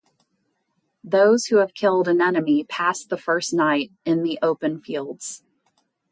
[1.03, 5.43] Those who have killed an enemy pass the first night in the open fields.